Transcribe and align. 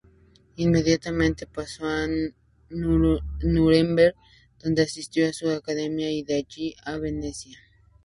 Inmediatamente 0.57 1.45
pasó 1.45 1.85
a 1.85 2.07
Núremberg, 2.71 4.15
donde 4.59 4.81
asistió 4.81 5.29
a 5.29 5.33
su 5.33 5.47
academia, 5.51 6.09
y 6.11 6.23
de 6.23 6.37
allí 6.37 6.75
a 6.83 6.97
Venecia. 6.97 7.59